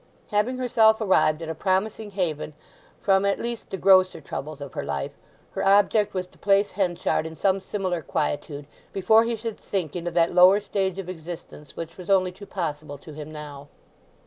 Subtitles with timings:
[0.29, 2.55] Having herself arrived at a promising haven
[2.99, 5.11] from at least the grosser troubles of her life,
[5.51, 10.09] her object was to place Henchard in some similar quietude before he should sink into
[10.09, 13.67] that lower stage of existence which was only too possible to him now.